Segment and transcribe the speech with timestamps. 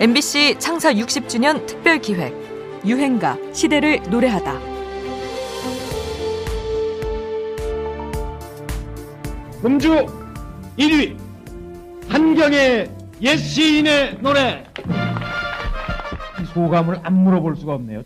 [0.00, 2.32] MBC 창사 60주년 특별 기획
[2.86, 4.60] 유행가 시대를 노래하다.
[9.60, 10.06] 금주
[10.78, 11.18] 1위
[12.08, 12.88] 한경의
[13.22, 14.64] 옛 시인의 노래
[16.40, 18.04] 이 소감을 안 물어볼 수가 없네요.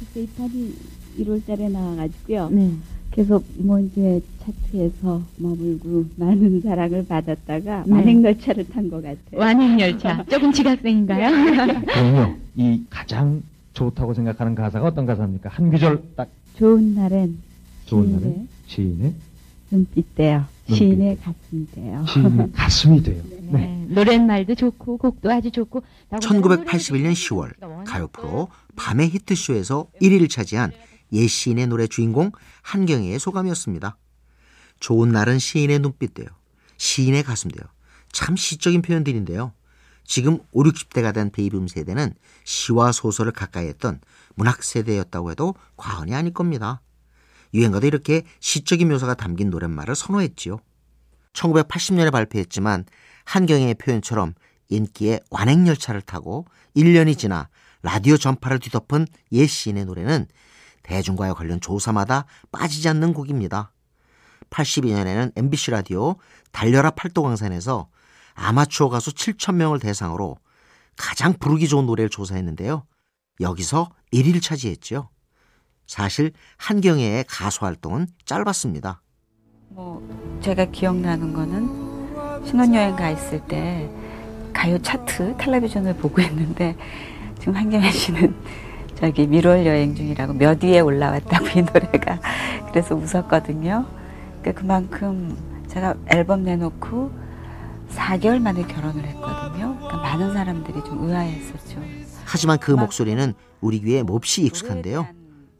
[0.00, 0.74] 글쎄 입합이
[1.20, 2.48] 1월 달에 나와가지고요.
[2.50, 2.72] 네.
[3.10, 7.90] 계속 뭐 이제 차트에서 머물고 많은 사랑을 받았다가 네.
[7.92, 9.16] 만행열차를 탄 것 같아요.
[9.32, 10.24] 완행열차.
[10.30, 11.30] 조금 지각생인가요?
[11.86, 12.36] 그럼요.
[12.56, 13.42] 이 가장
[13.74, 15.48] 좋다고 생각하는 가사가 어떤 가사입니까?
[15.50, 17.38] 한 구절 딱 좋은 날엔
[17.86, 19.14] 좋은 시인의 날에 시인의
[19.70, 20.44] 눈빛대요.
[20.68, 20.76] 눈빛.
[20.76, 22.06] 시인의 가슴대요.
[22.06, 23.22] 시인의 가슴이 돼요.
[23.50, 23.50] 네.
[23.52, 23.86] 네.
[23.88, 30.70] 노랫말도 좋고 곡도 아주 좋고 1981년 10월 가요 프로 밤의 히트쇼에서 1위를 차지한
[31.12, 32.32] 옛 시인의 노래 주인공
[32.62, 33.96] 한경애의 소감이었습니다.
[34.80, 36.26] 좋은 날은 시인의 눈빛대요.
[36.76, 37.66] 시인의 가슴대요.
[38.12, 39.52] 참 시적인 표현들인데요.
[40.04, 44.00] 지금 5, 60대가 된 베이비붐 세대는 시와 소설을 가까이 했던
[44.34, 46.80] 문학 세대였다고 해도 과언이 아닐 겁니다.
[47.54, 50.58] 유행가도 이렇게 시적인 묘사가 담긴 노랫말을 선호했지요.
[51.32, 52.86] 1980년에 발표했지만
[53.24, 54.34] 한경애의 표현처럼
[54.68, 57.48] 인기의 완행열차를 타고 1년이 지나
[57.82, 60.26] 라디오 전파를 뒤덮은 옛 시인의 노래는
[60.82, 63.72] 대중과의 관련 조사마다 빠지지 않는 곡입니다.
[64.50, 66.16] 82년에는 MBC 라디오
[66.52, 67.88] 달려라 팔도 강산에서
[68.34, 70.36] 아마추어 가수 7,000명을 대상으로
[70.96, 72.84] 가장 부르기 좋은 노래를 조사했는데요.
[73.40, 75.08] 여기서 1위를 차지했죠.
[75.86, 79.02] 사실 한경애의 가수 활동은 짧았습니다.
[79.68, 83.90] 뭐 제가 기억나는 거는 신혼여행 가 있을 때
[84.52, 86.76] 가요 차트 텔레비전을 보고 있는데
[87.38, 88.34] 지금 한경애 씨는
[89.00, 92.20] 저기 미롤 여행 중이라고 몇 위에 올라왔다고 이 노래가
[92.70, 93.86] 그래서 웃었거든요.
[94.40, 95.36] 그러니까 그만큼
[95.68, 97.10] 제가 앨범 내놓고
[97.90, 99.76] 4개월 만에 결혼을 했거든요.
[99.76, 101.80] 그러니까 많은 사람들이 좀 의아했었죠.
[102.24, 105.06] 하지만 그 목소리는 우리 귀에 몹시 익숙한데요.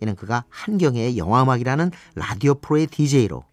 [0.01, 3.45] 이는 그가 한경애의 영화음악이라는 라디오 프로의 DJ로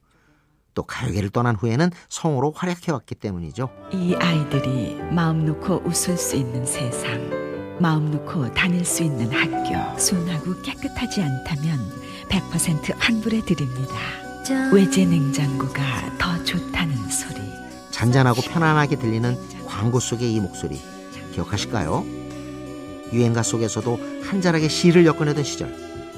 [0.74, 3.70] 또 가요계를 떠난 후에는 성우로 활약해왔기 때문이죠.
[3.92, 7.47] 이 아이들이 마음 놓고 웃을 수 있는 세상,
[7.80, 11.80] 마음 놓고 다닐 수 있는 학교, 순하고 깨끗하지 않다면
[12.30, 13.96] 100% 환불해 드립니다.
[14.72, 17.36] 외제 냉장고가 더 좋다는 소리.
[17.92, 20.82] 잔잔하고 편안하게 들리는 광고 속의 이 목소리
[21.34, 22.06] 기억하실까요?
[23.14, 25.74] 유행가 속에서도 한 자락의 시를 엮어내던 시절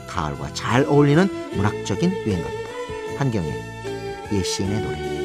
[0.08, 2.70] 가을과 잘 어울리는 문학적인 유행가입니다.
[3.18, 3.54] 한경의
[4.34, 5.19] 옛 시인의 노래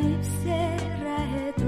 [0.00, 1.64] 잎새라 해도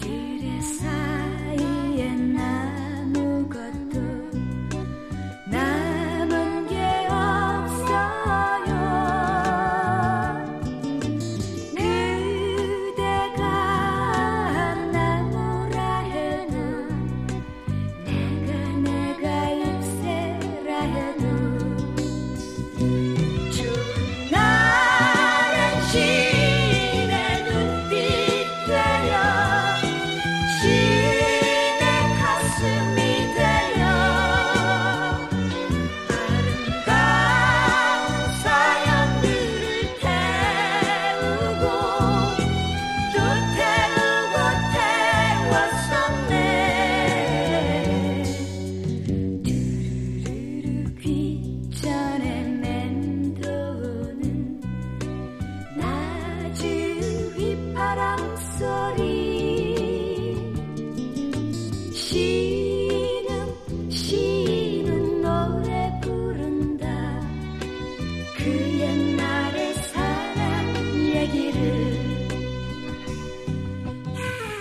[0.00, 1.05] 우리들의 사